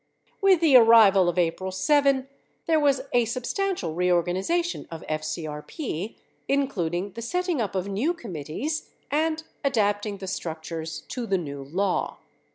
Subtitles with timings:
[0.41, 2.27] With the arrival of April 7,
[2.65, 6.15] there was a substantial reorganization of FCRP,
[6.47, 12.17] including the setting up of new committees and adapting the structures to the new law.